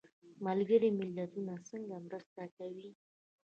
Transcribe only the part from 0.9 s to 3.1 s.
ملتونه څنګه مرسته کوي؟